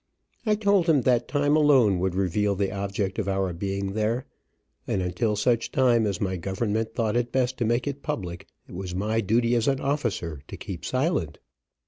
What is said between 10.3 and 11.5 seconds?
to keep silent.